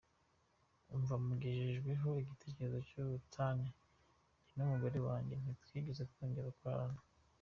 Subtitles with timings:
[0.87, 3.67] Kuva mugejejeho igitekerezo cy’ubutane,
[4.45, 7.01] jye n’umugore wanjye ntitwigeze twongera kurarana.